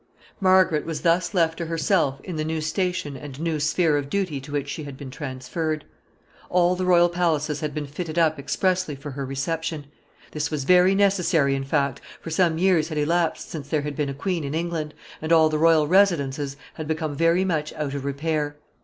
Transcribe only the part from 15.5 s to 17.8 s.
royal residences had become very much